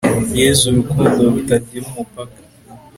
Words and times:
yezu 0.39 0.67
rukundo 0.77 1.21
rutagira 1.33 1.85
umupaka 1.91 2.39